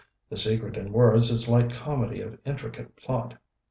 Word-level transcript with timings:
'The 0.31 0.37
Secret 0.37 0.77
in 0.77 0.91
Words' 0.91 1.29
is 1.29 1.47
light 1.47 1.73
comedy 1.73 2.21
of 2.21 2.39
intricate 2.43 2.95
plot. 2.95 3.35